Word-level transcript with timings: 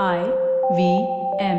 M. 0.00 1.58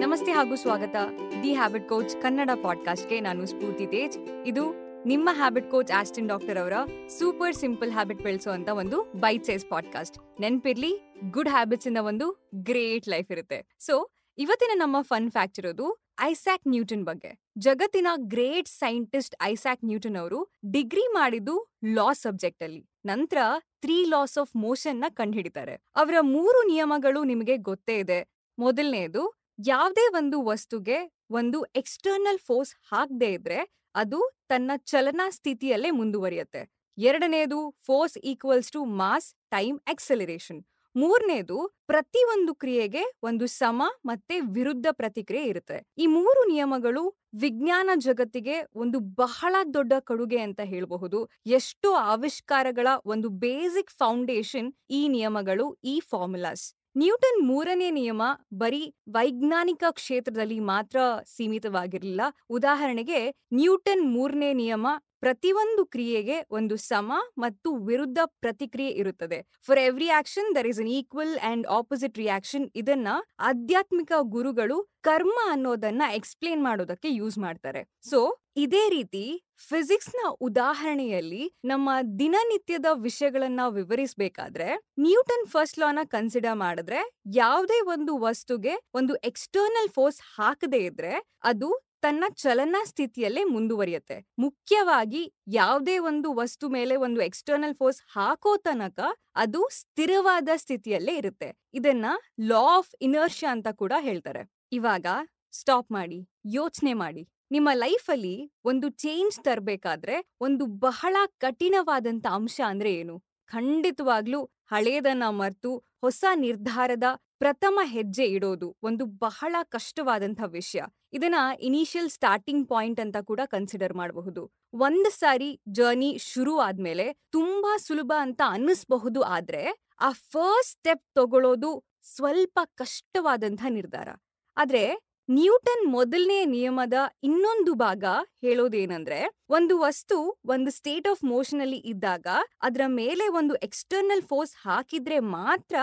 ನಮಸ್ತೆ 0.00 0.32
ಹಾಗೂ 0.32 0.56
ಸ್ವಾಗತ. 0.56 0.96
ದಿ 1.42 1.54
ಹ್ಯಾಬಿಟ್ 1.54 1.88
ಕೋಚ್ 1.88 2.22
ಕನ್ನಡ 2.22 2.50
ಪಾಡ್ಕಾಸ್ಟ್ಗೆ 2.62 3.20
ನಾನು 3.20 3.46
ಸ್ಫೂರ್ತಿ 3.46 3.86
ತೇಜ್. 3.86 4.18
ಇದು 4.46 4.64
ನಿಮ್ಮ 5.04 5.28
ಹ್ಯಾಬಿಟ್ 5.32 5.70
ಕೋಚ್ 5.70 5.92
ಆಸ್ಟಿನ್ 5.92 6.28
ಡಾಕ್ಟರ್ 6.28 6.58
ಅವರ 6.58 6.72
ಸೂಪರ್ 7.18 7.54
ಸಿಂಪಲ್ 7.54 7.92
ಹ್ಯಾಬಿಟ್ 7.92 8.22
ಬೆಳೆಸುವಂತ 8.22 8.68
ಒಂದು 8.68 9.02
ಬೈಟ್ 9.02 9.44
ಸೈಸ್ 9.44 9.66
ಪಾಡ್ಕಾಸ್ಟ್. 9.68 10.40
ನೆನ್ಪಿರ್ಲಿ, 10.40 11.14
ಗುಡ್ 11.30 11.48
ಹ್ಯಾಬಿಟ್ಸ್ 11.48 11.86
ಇಂದ 11.86 11.98
ಒಂದು 12.00 12.50
ಗ್ರೇಟ್ 12.54 13.08
ಲೈಫ್ 13.08 13.32
ಇರುತ್ತೆ. 13.32 13.76
ಸೊ 13.78 14.10
ಇವತ್ತಿನ 14.38 14.72
ನಮ್ಮ 14.74 14.96
ಫನ್ 15.00 15.28
ಫ್ಯಾಕ್ಟ್ 15.30 15.58
ಇರೋದು 15.60 15.86
ಐಸಾಕ್ 16.20 16.66
ನ್ಯೂಟನ್ 16.68 17.04
ಬಗ್ಗೆ. 17.04 17.30
ಜಗತ್ತಿನ 17.58 18.08
ಗ್ರೇಟ್ 18.34 18.68
ಸೈಂಟಿಸ್ಟ್ 18.68 19.34
ಐಸಾಕ್ 19.42 19.82
ನ್ಯೂಟನ್ 19.84 20.18
ಅವರು 20.20 20.38
ಡಿಗ್ರಿ 20.72 21.04
ಮಾಡಿದ್ದು 21.16 21.54
ಲಾ 21.96 22.06
ಸಬ್ಜೆಕ್ಟ್ 22.24 22.62
ಅಲ್ಲಿ. 22.62 22.82
ನಂತರ 23.06 23.38
ತ್ರೀ 23.82 23.96
ಲಾಸ್ 24.04 24.36
ಆಫ್ 24.38 24.52
ಮೋಷನ್ನ 24.56 25.08
ಕಂಡುಹಿಡಿತಾರೆ. 25.20 25.74
ಅವರ 25.96 26.14
ಮೂರು 26.36 26.60
ನಿಯಮಗಳು 26.70 27.22
ನಿಮಗೆ 27.24 27.56
ಗೊತ್ತೇ 27.70 27.96
ಇದೆ. 28.04 28.20
ಮೊದಲನೆಯದು 28.58 29.24
ಯಾವುದೇ 29.72 30.06
ಒಂದು 30.20 30.38
ವಸ್ತುಗೆ 30.50 30.98
ಒಂದು 31.30 31.60
ಎಕ್ಸ್ಟರ್ನಲ್ 31.74 32.42
ಫೋರ್ಸ್ 32.48 32.74
ಹಾಕದೇ 32.92 33.32
ಇದ್ರೆ 33.32 33.60
ಅದು 33.94 34.20
ತನ್ನ 34.48 34.70
ಚಲನಾ 34.92 35.28
ಸ್ಥಿತಿಯಲ್ಲೇ 35.30 35.90
ಮುಂದುವರಿಯುತ್ತೆ. 36.00 36.62
ಎರಡನೆಯದು 36.98 37.60
force 37.86 38.18
equals 38.32 38.72
to 38.72 38.82
mass 39.02 39.28
time 39.50 39.76
acceleration 39.88 40.60
ಮೂರನೇದು 41.00 41.56
ಪ್ರತಿ 41.86 42.20
ಒಂದು 42.24 42.52
ಕ್ರಿಯೆಗೆ 42.54 43.02
ಒಂದು 43.22 43.46
ಸಮ 43.60 43.82
ಮತ್ತೆ 44.04 44.36
ವಿರುದ್ಧ 44.56 44.86
ಪ್ರತಿಕ್ರಿಯೆ 44.90 45.44
ಇರುತ್ತೆ. 45.44 45.78
ಈ 45.98 46.04
ಮೂರು 46.16 46.40
ನಿಯಮಗಳು 46.50 47.02
ವಿಜ್ಞಾನ 47.34 47.90
ಜಗತ್ತಿಗೆ 48.06 48.56
ಒಂದು 48.74 48.98
ಬಹಳ 49.22 49.54
ದೊಡ್ಡ 49.74 49.92
ಕೊಡುಗೆ 50.00 50.40
ಅಂತ 50.46 50.60
ಹೇಳಬಹುದು. 50.64 51.20
ಎಷ್ಟೋ 51.58 51.90
ಆವಿಷ್ಕಾರಗಳ 52.12 52.88
ಒಂದು 53.06 53.30
ಬೇಸಿಕ್ 53.44 53.94
ಫೌಂಡೇಶನ್ 54.00 54.70
ಈ 54.90 55.02
ನಿಯಮಗಳು, 55.08 55.66
ಈ 55.84 55.94
ಫಾರ್ಮುಲಾಸ್. 56.10 56.66
ನ್ಯೂಟನ್ 56.96 57.40
ಮೂರನೇ 57.46 57.88
ನಿಯಮ 57.90 58.22
ಬರೀ 58.54 58.82
ವೈಜ್ಞಾನಿಕ 59.08 59.84
ಕ್ಷೇತ್ರದಲ್ಲಿ 59.90 60.58
ಮಾತ್ರ 60.72 60.98
ಸೀಮಿತವಾಗಿರಲಿಲ್ಲ. 61.34 62.22
ಉದಾಹರಣೆಗೆ 62.50 63.20
ನ್ಯೂಟನ್ 63.52 64.04
ಮೂರನೇ 64.14 64.50
ನಿಯಮ 64.52 64.86
ಪ್ರತಿಯೊಂದು 65.20 65.86
ಕ್ರಿಯೆಗೆ 65.86 66.46
ಒಂದು 66.50 66.76
ಸಮ 66.76 67.12
ಮತ್ತು 67.38 67.76
ವಿರುದ್ಧ 67.76 68.18
ಪ್ರತಿಕ್ರಿಯೆ 68.40 68.90
ಇರುತ್ತದೆ. 68.90 69.38
For 69.66 69.78
every 69.78 70.08
action 70.08 70.54
there 70.54 70.66
is 70.66 70.80
an 70.80 70.88
equal 70.88 71.38
and 71.42 71.66
opposite 71.66 72.18
reaction 72.18 72.70
ಇದನ್ನ 72.74 73.08
ಆಧ್ಯಾತ್ಮಿಕ 73.40 74.12
ಗುರುಗಳು 74.20 74.78
ಕರ್ಮ 75.00 75.38
ಅನ್ನೋದನ್ನ 75.50 76.02
ಎಕ್ಸ್ಪ್ಲೇನ್ 76.14 76.64
ಮಾಡೋದಕ್ಕೆ 76.64 77.08
ಯೂಸ್ 77.10 77.38
ಮಾಡ್ತಾರೆ. 77.38 77.82
ಸೊ 78.02 78.20
ಇದೇ 78.56 78.88
ರೀತಿ 78.88 79.24
ಫಿಸಿಕ್ಸ್ನ 79.68 80.20
ಉದಾಹರಣೆಯಲ್ಲಿ 80.40 81.54
ನಮ್ಮ 81.64 81.90
ದಿನನಿತ್ಯದ 82.18 82.86
ವಿಷಯಗಳನ್ನ 82.94 83.60
ವಿವರಿಸಬೇಕಾದ್ರೆ, 83.68 84.68
ನ್ಯೂಟನ್ 84.98 85.46
ಫಸ್ಟ್ 85.46 85.78
ಲಾನ 85.78 85.98
ಕನ್ಸಿಡರ್ 86.04 86.56
ಮಾಡಿದ್ರೆ, 86.56 87.00
ಯಾವುದೇ 87.34 87.80
ಒಂದು 87.86 88.18
ವಸ್ತುಗೆ 88.18 88.74
ಒಂದು 88.94 89.14
ಎಕ್ಸ್ಟರ್ನಲ್ 89.14 89.88
ಫೋರ್ಸ್ 89.88 90.20
ಹಾಕದೇ 90.34 90.78
ಇದ್ರೆ, 90.78 91.12
ಅದು 91.42 91.68
ತನ್ನ 92.02 92.24
ಚಲನಾ 92.34 92.84
ಸ್ಥಿತಿಯಲ್ಲೇ 92.84 93.44
ಮುಂದುವರಿಯುತ್ತೆ. 93.44 94.26
ಮುಖ್ಯವಾಗಿ 94.38 95.22
ಯಾವುದೇ 95.48 95.98
ಒಂದು 95.98 96.34
ವಸ್ತು 96.34 96.68
ಮೇಲೆ 96.68 96.96
ಒಂದು 96.96 97.20
ಎಕ್ಸ್ಟರ್ನಲ್ 97.20 97.74
ಫೋರ್ಸ್ 97.74 98.02
ಹಾಕೋ 98.08 98.56
ತನಕ 98.56 99.00
ಅದು 99.36 99.68
ಸ್ಥಿರವಾದ 99.72 100.48
ಸ್ಥಿತಿಯಲ್ಲೇ 100.56 101.16
ಇರುತ್ತೆ. 101.16 101.48
ಇದನ್ನ 101.74 102.06
ಲಾ 102.40 102.62
ಆಫ್ 102.76 102.94
ಇನರ್ಷಿಯಾ 103.00 103.50
ಅಂತ 103.52 103.68
ಕೂಡ 103.72 103.92
ಹೇಳ್ತಾರೆ. 103.98 104.42
ಇವಾಗ 104.72 105.06
ಸ್ಟಾಪ್ 105.52 105.92
ಮಾಡಿ, 105.92 106.20
ಯೋಚನೆ 106.52 106.92
ಮಾಡಿ. 106.94 107.22
ನಿಮ್ಮ 107.50 107.68
ಲೈಫಲ್ಲಿ 107.74 108.52
ಒಂದು 108.64 108.88
ಚೇಂಜ್ 108.88 109.36
ತರಬೇಕಾದ್ರೆ 109.40 110.16
ಒಂದು 110.40 110.66
ಬಹಳ 110.66 111.16
ಕಠಿಣವಾದಂತ 111.38 112.26
ಅಂಶ 112.30 112.60
ಅಂದ್ರೆ 112.66 112.94
ಏನು? 112.94 113.16
ಖಂಡಿತವಾಗ್ಲೂ 113.50 114.40
ಹಳೇದನ್ನ 114.66 115.22
ಮರ್ತು 115.30 115.70
ಹೊಸ 116.00 116.24
ನಿರ್ಧಾರದ 116.34 117.06
ಪ್ರಥಮ 117.40 117.80
ಹೆಜ್ಜೆ 117.84 118.24
ಇಡೋದು 118.26 118.76
ಒಂದು 118.82 119.04
ಬಹಳ 119.18 119.56
ಕಷ್ಟವಾದಂಥ 119.68 120.40
ವಿಷಯ. 120.48 120.80
ಇದನ್ನ 121.12 121.38
ಇನಿಷಿಯಲ್ 121.60 122.10
ಸ್ಟಾರ್ಟಿಂಗ್ 122.10 122.68
ಪಾಯಿಂಟ್ 122.68 123.00
ಅಂತ 123.00 123.16
ಕೂಡ 123.20 123.40
ಕನ್ಸಿಡರ್ 123.46 123.94
ಮಾಡಬಹುದು. 123.94 124.42
ಒಂದ್ 124.78 125.10
ಸಾರಿ 125.12 125.50
ಜರ್ನಿ 125.70 126.18
ಶುರು 126.22 126.58
ಆದ್ಮೇಲೆ 126.58 127.06
ತುಂಬಾ 127.30 127.76
ಸುಲಭ 127.78 128.12
ಅಂತ 128.18 128.42
ಅನ್ನಿಸ್ಬಹುದು 128.46 129.22
ಆದ್ರೆ 129.28 129.62
ಆ 130.00 130.10
ಫಸ್ಟ್ 130.12 130.70
ಸ್ಟೆಪ್ 130.70 131.04
ತಗೊಳ್ಳೋದು 131.14 131.70
ಸ್ವಲ್ಪ 132.04 132.58
ಕಷ್ಟವಾದಂಥ 132.74 133.62
ನಿರ್ಧಾರ. 133.68 134.08
ಆದ್ರೆ 134.56 134.84
ನ್ಯೂಟನ್ 135.28 135.92
ಮೊದಲನೇ 135.92 136.44
ನಿಯಮದ 136.46 136.96
ಇನ್ನೊಂದು 137.22 137.74
ಭಾಗ 137.74 138.04
ಹೇಳೋದೇನಂದ್ರೆ 138.42 139.18
ಒಂದು 139.48 139.78
ವಸ್ತು 139.78 140.16
ಒಂದು 140.46 140.70
ಸ್ಟೇಟ್ 140.70 141.08
ಆಫ್ 141.08 141.24
ಮೋಷನ್ 141.24 141.60
ಅಲ್ಲಿ 141.60 141.80
ಇದ್ದಾಗ 141.84 142.26
ಅದರ 142.62 142.80
ಮೇಲೆ 142.86 143.28
ಒಂದು 143.32 143.54
ಎಕ್ಸ್ಟರ್ನಲ್ 143.62 144.22
ಫೋರ್ಸ್ 144.22 144.54
ಹಾಕಿದ್ರೆ 144.58 145.18
ಮಾತ್ರ 145.32 145.76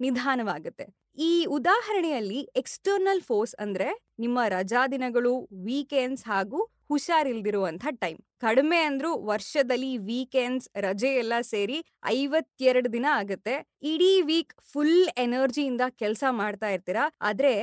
ನಿಧಾನವಾಗುತ್ತೆ. 0.00 0.86
ಈ 1.18 1.32
ಉದಾಹರಣೆಯಲ್ಲಿ 1.48 2.40
ಎಕ್ಸ್ಟರ್ನಲ್ 2.56 3.20
ಫೋರ್ಸ್ 3.20 3.54
ಅಂದ್ರೆ 3.58 3.88
ನಿಮ್ಮ 4.18 4.38
ರಜಾ 4.48 4.82
ದಿನಗಳು 4.86 5.32
ವೀಕೆಂಡ್ಸ್ 5.64 6.24
ಹಾಗೂ 6.24 6.58
ಹುಷಾರಿಲ್ದಿರುವಂತ 6.90 7.84
ಟೈಮ್ 8.00 8.20
ಕಡಿಮೆ 8.42 8.78
ಅಂದ್ರೂ 8.78 9.10
ವರ್ಷದಲ್ಲಿ 9.24 9.98
ವೀಕೆಂಡ್ಸ್ 10.08 10.68
ರಜೆ 10.76 11.10
ಎಲ್ಲ 11.14 11.34
ಸೇರಿ 11.44 11.78
ಐವತ್ತೆರಡು 12.12 12.92
ದಿನ 12.92 13.06
ಆಗತ್ತೆ. 13.12 13.54
ಇಡೀ 13.82 14.12
ವೀಕ್ 14.22 14.54
ಫುಲ್ 14.72 15.08
ಎನರ್ಜಿಯಿಂದ 15.18 15.82
ಕೆಲಸ 15.98 16.24
ಮಾಡ್ತಾ 16.32 16.68
ಇರ್ತೀರಾ? 16.68 17.04
ಆದ್ರೆ 17.20 17.54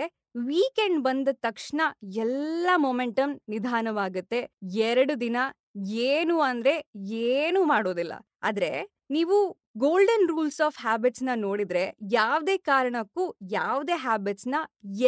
ವೀಕೆಂಡ್ 0.47 0.99
ಬಂದ 1.03 1.29
ತಕ್ಷಣ 1.41 1.81
ಎಲ್ಲ 2.23 2.69
ಮೊಮೆಂಟಮ್ 2.77 3.33
ನಿಧಾನವಾಗುತ್ತೆ. 3.49 4.39
ಎರಡು 4.87 5.15
ದಿನ 5.21 5.37
ಏನು 6.09 6.37
ಅಂದ್ರೆ 6.41 6.75
ಏನು 7.25 7.63
ಮಾಡೋದಿಲ್ಲ. 7.63 8.13
ಆದ್ರೆ 8.43 8.71
ನೀವು 9.11 9.37
ಗೋಲ್ಡನ್ 9.75 10.27
ರೂಲ್ಸ್ 10.29 10.61
ಆಫ್ 10.61 10.77
ಹ್ಯಾಬಿಟ್ಸ್ನ 10.81 11.29
ನೋಡಿದ್ರೆ 11.35 11.83
ಯಾವುದೇ 12.11 12.57
ಕಾರಣಕ್ಕೂ 12.57 13.23
ಯಾವುದೇ 13.51 13.93
ಹ್ಯಾಬಿಟ್ಸ್ನ 13.93 14.55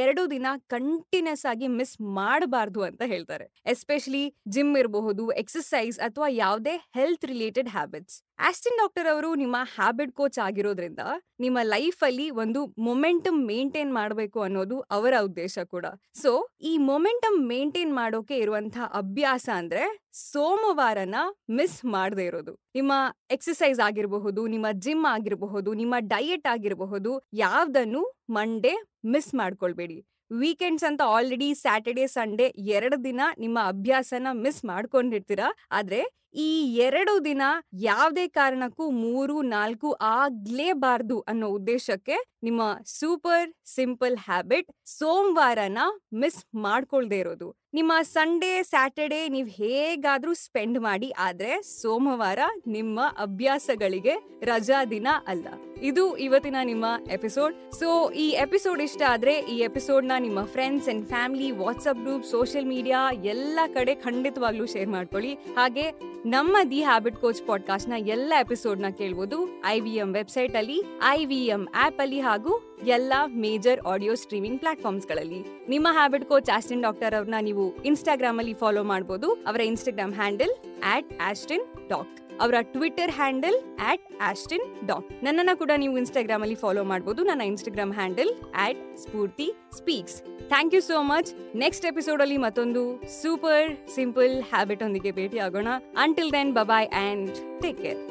ಎರಡು 0.03 0.31
ದಿನ 0.31 0.47
ಕಂಟಿನ್ಯೂಸ್ 0.67 1.45
ಆಗಿ 1.45 1.67
ಮಿಸ್ 1.67 1.95
ಮಾಡಬಾರ್ದು 2.01 2.81
ಅಂತ 2.81 3.01
ಹೇಳ್ತಾರೆ. 3.05 3.45
ಎಸ್ಪೆಷಲಿ 3.65 4.25
ಜಿಮ್ 4.49 4.77
ಇರಬಹುದು 4.77 5.31
ಎಕ್ಸರ್ಸೈಸ್ 5.31 5.99
ಅಥವಾ 5.99 6.27
ಯಾವುದೇ 6.43 6.75
health 6.95 7.25
related 7.25 7.69
habits 7.69 8.17
Austin 8.39 8.77
doctor 8.77 9.07
ಅವರು 9.07 9.35
ನಿಮ್ಮ 9.35 9.57
ಹ್ಯಾಬಿಟ್ 9.75 10.11
ಕೋಚ್ 10.11 10.39
ಆಗಿರೋದ್ರಿಂದ 10.39 10.99
ನಿಮ್ಮ 11.39 11.59
ಲೈಫ್ 11.63 12.03
ಅಲ್ಲಿ 12.03 12.29
ಒಂದು 12.29 12.61
ಮೊಮೆಂಟಮ್ 12.77 13.45
ಮೇಂಟೈನ್ 13.47 13.93
ಮಾಡಬೇಕು 13.93 14.39
ಅನ್ನೋದು 14.41 14.77
ಅವರ 14.91 15.13
ಉದ್ದೇಶ 15.19 15.59
ಕೂಡ. 15.69 15.85
ಸೊ 16.23 16.31
ಈ 16.61 16.77
ಮೊಮೆಂಟಮ್ 16.77 17.37
ಮೇಂಟೈನ್ 17.47 17.93
ಮಾಡೋಕೆ 17.93 18.37
ಇರುವಂತಹ 18.37 18.85
ಅಭ್ಯಾಸ 18.93 19.49
ಅಂದ್ರೆ 19.53 19.83
ಸೋಮವಾರನ 20.13 21.15
ಮಿಸ್ 21.49 21.85
ಮಾಡದೇ 21.85 22.25
ಇರೋದು. 22.25 22.53
ನಿಮ್ಮ 22.75 22.93
ಎಕ್ಸಸೈಸ್ 23.29 23.79
ಆಗಿರಬಹುದು 23.79 24.41
ನಿಮ್ಮ 24.53 24.67
ಜಿಮ್ 24.85 25.05
ಆಗಿರಬಹುದು, 25.13 25.69
ನಿಮ್ಮ 25.81 25.95
ಡಯೆಟ್ 26.13 26.47
ಆಗಿರಬಹುದು, 26.53 27.11
ಯಾವ್ದನ್ನು 27.33 28.01
ಮಂಡೇ 28.29 28.73
ಮಿಸ್ 29.05 29.31
ಮಾಡ್ಕೊಳ್ಬೇಡಿ. 29.33 29.97
ವೀಕೆಂಡ್ಸ್ 30.41 30.85
ಅಂತ 30.89 31.01
ಆಲ್ರೆಡಿ 31.05 31.47
ಸ್ಯಾಟರ್ಡೆ 31.53 32.05
ಸಂಡೇ 32.07 32.47
ಎರಡು 32.77 32.97
ದಿನ 33.03 33.21
ನಿಮ್ಮ 33.39 33.59
ಅಭ್ಯಾಸನ 33.67 34.27
ಮಿಸ್ 34.43 34.61
ಮಾಡ್ಕೊಂಡಿರ್ತೀರಾ. 34.65 35.47
ಆದ್ರೆ 35.71 35.99
ಈ 36.33 36.75
ಎರಡು 36.75 37.25
ದಿನ 37.25 37.41
ಯಾವುದೇ 37.73 38.27
ಕಾರಣಕ್ಕೂ 38.27 38.89
ಮೂರು, 38.89 39.41
ನಾಲ್ಕು 39.41 39.91
ಆಗ್ಲೇಬಾರ್ದು 39.91 41.19
ಅನ್ನೋ 41.19 41.47
ಉದ್ದೇಶಕ್ಕೆ 41.47 42.33
ನಿಮ್ಮ 42.43 42.61
ಸೂಪರ್ 42.85 43.53
ಸಿಂಪಲ್ 43.65 44.17
ಹ್ಯಾಬಿಟ್ 44.17 44.71
ಸೋಮವಾರನ 44.85 45.77
ಮಿಸ್ 46.13 46.55
ಮಾಡ್ಕೊಳ್ದೇ 46.55 47.19
ಇರೋದು. 47.19 47.61
ನಿಮ್ಮ 47.73 47.93
ಸಂಡೇ, 48.01 48.63
ಸ್ಯಾಟರ್ಡೆ 48.63 49.29
ನೀವ್ 49.29 49.49
ಹೇಗಾದ್ರೂ 49.49 50.33
ಸ್ಪೆಂಡ್ 50.33 50.79
ಮಾಡಿ, 50.79 51.09
ಆದ್ರೆ 51.09 51.61
ಸೋಮವಾರ 51.61 52.39
ನಿಮ್ಮ 52.67 52.99
ಅಭ್ಯಾಸಗಳಿಗೆ 53.19 54.39
ರಜಾ 54.45 54.85
ದಿನ 54.85 55.07
ಅಲ್ಲ. 55.27 55.47
ಇದು 55.81 56.17
ಇವತ್ತಿನ 56.17 56.55
ನಿಮ್ಮ 56.63 56.85
ಎಪಿಸೋಡ್. 57.11 57.55
ಸೊ, 57.79 58.11
ಈ 58.11 58.29
ಎಪಿಸೋಡ್ 58.29 58.81
ಇಷ್ಟ 58.81 59.01
ಆದ್ರೆ 59.07 59.33
ಈ 59.33 59.59
ಎಪಿಸೋಡ್ನ 59.59 60.11
ನಿಮ್ಮ 60.19 60.45
friends 60.45 60.89
and 60.89 61.07
family 61.07 61.51
WhatsApp 61.51 61.97
group, 61.97 62.25
social 62.25 62.67
media 62.67 63.11
ಎಲ್ಲ 63.11 63.59
ಕಡೆ 63.73 63.95
ಖಂಡಿತವಾಗ್ಲೂ 63.95 64.65
ಶೇರ್ 64.65 64.89
ಮಾಡ್ಕೊಳ್ಳಿ. 64.89 65.33
ಹಾಗೆ 65.33 66.11
ನಮ್ಮ 66.25 66.57
ದಿ 66.71 66.83
ಹ್ಯಾಬಿಟ್ 66.83 67.15
ಕೋಚ್ 67.15 67.47
ಪಾಡ್ಕಾಸ್ಟ್ನ 67.47 67.93
ಎಲ್ಲ 67.97 68.33
ಎಪಿಸೋಡ್ನ 68.39 68.85
ಕೇಳಬಹುದು 68.97 69.63
ಐ 69.65 69.79
ವಿ 69.79 69.91
ಎಂ 69.91 70.13
ವೆಬ್ಸೈಟ್ 70.13 70.55
ಅಲ್ಲಿ 70.55 70.83
ಐ 71.03 71.25
ವಿ 71.25 71.45
ಎಂ 71.45 71.67
ಆಪ್ 71.75 72.01
ಅಲ್ಲಿ 72.01 72.19
ಹಾಗೂ 72.19 72.77
ಎಲ್ಲ 72.85 73.13
ಮೇಜರ್ 73.27 73.81
ಆಡಿಯೋ 73.81 74.15
ಸ್ಟ್ರೀಮಿಂಗ್ 74.15 74.59
ಪ್ಲಾಟ್ಫಾರ್ಮ್ಸ್ಗಳಲ್ಲಿ. 74.59 75.65
ನಿಮ್ಮ 75.69 75.87
ಹ್ಯಾಬಿಟ್ 75.91 76.25
ಕೋಚ್ 76.25 76.49
ಆಸ್ಟಿನ್ 76.55 76.81
ಡಾಕ್ಟರ್ 76.81 77.13
ಅವ್ರನ್ನ 77.13 77.35
ನೀವು 77.41 77.75
ಇನ್ಸ್ಟಾಗ್ರಾಮ್ 77.83 78.39
ಅಲ್ಲಿ 78.39 78.53
ಫಾಲೋ 78.53 78.83
ಮಾಡಬಹುದು 78.83 79.31
ಅವರ 79.31 79.61
Instagram 79.61 80.13
handle 80.13 80.83
at 80.85 81.19
Austin 81.21 81.89
doc 81.89 82.20
ಅವರ 82.41 82.57
Twitter 82.73 83.11
handle 83.11 83.57
at 83.87 84.05
Austin 84.21 84.65
dot 84.87 85.09
ನನ್ನನ್ನ 85.23 85.53
ಕೂಡ 85.55 85.71
ನೀವು 85.77 85.95
ಇನ್ಸ್ಟಾಗ್ರಾಮ್ 85.97 86.41
ಅಲ್ಲಿ 86.41 86.55
ಫಾಲೋ 86.55 86.83
ಮಾಡಬಹುದು 86.83 87.23
ನನ್ನ 87.23 87.43
Instagram 87.43 87.93
handle 87.93 88.31
at 88.55 88.81
Spoorthi 88.97 89.47
speaks 89.75 90.17
thank 90.47 90.73
you 90.73 90.81
so 90.81 90.99
much 91.03 91.31
next 91.55 91.85
episode 91.85 92.21
ಅಲ್ಲಿ 92.21 92.37
ಮತ್ತೊಂದು 92.37 92.83
ಸೂಪರ್ 93.21 93.69
ಸಿಂಪಲ್ 93.95 94.35
ಹ್ಯಾಬಿಟ್ 94.51 94.83
ಒಂದಿಗೆ 94.83 95.11
ಭೇಟಿ 95.11 95.39
ಆಗೋಣ 95.39 95.69
until 95.97 96.31
then 96.31 96.53
bye bye 96.53 96.89
and 97.05 97.31
take 97.61 97.81
care 97.81 98.01